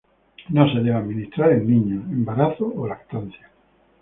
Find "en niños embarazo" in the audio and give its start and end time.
1.51-2.65